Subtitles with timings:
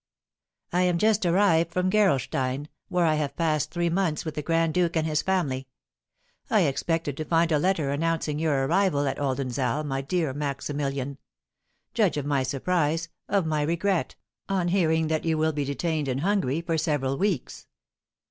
[0.73, 4.73] I am just arrived from Gerolstein, where I have passed three months with the grand
[4.73, 5.67] duke and his family.
[6.49, 11.19] I expected to find a letter announcing your arrival at Oldenzaal, my dear Maximilian.
[11.93, 14.15] Judge of my surprise of my regret,
[14.49, 17.67] on hearing that you will be detained in Hungary for several weeks.